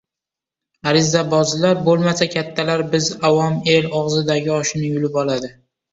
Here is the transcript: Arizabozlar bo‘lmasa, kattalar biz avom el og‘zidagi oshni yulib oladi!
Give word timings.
Arizabozlar 0.91 1.83
bo‘lmasa, 1.89 2.27
kattalar 2.37 2.83
biz 2.95 3.11
avom 3.31 3.61
el 3.75 3.89
og‘zidagi 4.01 4.55
oshni 4.57 4.95
yulib 4.95 5.25
oladi! 5.25 5.53